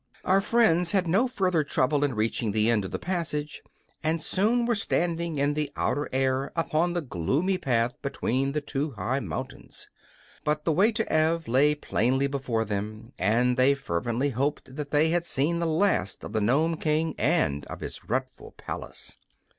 Our 0.25 0.41
friends 0.41 0.93
had 0.93 1.07
no 1.07 1.27
further 1.27 1.63
trouble 1.63 2.03
in 2.03 2.15
reaching 2.15 2.53
the 2.53 2.71
end 2.71 2.85
of 2.85 2.89
the 2.89 2.97
passage, 2.97 3.61
and 4.03 4.19
soon 4.19 4.65
were 4.65 4.73
standing 4.73 5.35
in 5.35 5.53
the 5.53 5.71
outer 5.75 6.09
air 6.11 6.51
upon 6.55 6.93
the 6.93 7.03
gloomy 7.03 7.59
path 7.59 7.93
between 8.01 8.53
the 8.53 8.61
two 8.61 8.93
high 8.93 9.19
mountains. 9.19 9.89
But 10.43 10.65
the 10.65 10.71
way 10.73 10.91
to 10.91 11.07
Ev 11.13 11.47
lay 11.47 11.75
plainly 11.75 12.25
before 12.25 12.65
them, 12.65 13.13
and 13.19 13.57
they 13.57 13.75
fervently 13.75 14.29
hoped 14.31 14.75
that 14.75 14.89
they 14.89 15.09
had 15.09 15.23
seen 15.23 15.59
the 15.59 15.67
last 15.67 16.23
of 16.23 16.33
the 16.33 16.41
Nome 16.41 16.77
King 16.77 17.13
and 17.19 17.63
of 17.67 17.81
his 17.81 17.97
dreadful 17.97 18.53
palace. 18.53 19.19